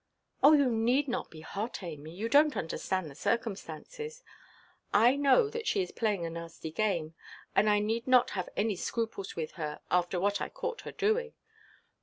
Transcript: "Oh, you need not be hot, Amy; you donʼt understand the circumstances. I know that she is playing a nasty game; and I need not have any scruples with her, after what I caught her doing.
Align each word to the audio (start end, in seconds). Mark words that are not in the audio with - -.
"Oh, 0.41 0.53
you 0.53 0.71
need 0.71 1.07
not 1.07 1.29
be 1.29 1.41
hot, 1.41 1.83
Amy; 1.83 2.09
you 2.11 2.27
donʼt 2.27 2.55
understand 2.57 3.07
the 3.07 3.13
circumstances. 3.13 4.23
I 4.91 5.15
know 5.15 5.47
that 5.51 5.67
she 5.67 5.83
is 5.83 5.91
playing 5.91 6.25
a 6.25 6.31
nasty 6.31 6.71
game; 6.71 7.13
and 7.55 7.69
I 7.69 7.77
need 7.77 8.07
not 8.07 8.31
have 8.31 8.49
any 8.57 8.75
scruples 8.75 9.35
with 9.35 9.51
her, 9.61 9.79
after 9.91 10.19
what 10.19 10.41
I 10.41 10.49
caught 10.49 10.81
her 10.81 10.91
doing. 10.91 11.35